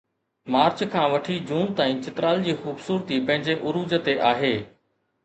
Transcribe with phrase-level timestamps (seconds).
[0.53, 4.53] march کان وٺي June تائين چترال جي خوبصورتي پنهنجي عروج تي آهي